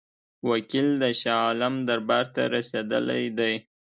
وکیل 0.49 0.87
د 1.01 1.03
شاه 1.21 1.39
عالم 1.45 1.75
دربار 1.89 2.25
ته 2.35 2.41
رسېدلی 2.55 3.23
دی. 3.37 3.53